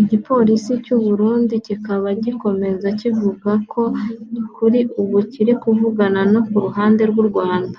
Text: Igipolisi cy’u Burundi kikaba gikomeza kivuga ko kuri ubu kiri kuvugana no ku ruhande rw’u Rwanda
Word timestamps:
Igipolisi 0.00 0.72
cy’u 0.84 0.98
Burundi 1.04 1.54
kikaba 1.66 2.08
gikomeza 2.24 2.86
kivuga 3.00 3.50
ko 3.72 3.82
kuri 4.56 4.80
ubu 5.00 5.18
kiri 5.32 5.52
kuvugana 5.62 6.20
no 6.32 6.40
ku 6.48 6.56
ruhande 6.64 7.02
rw’u 7.10 7.26
Rwanda 7.30 7.78